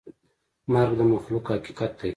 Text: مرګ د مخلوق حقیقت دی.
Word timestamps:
مرګ 0.73 0.91
د 0.99 1.01
مخلوق 1.13 1.45
حقیقت 1.53 1.91
دی. 1.99 2.09